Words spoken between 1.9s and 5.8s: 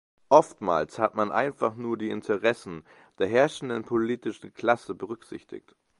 die Interessen der herrschenden politischen Klasse berücksichtigt.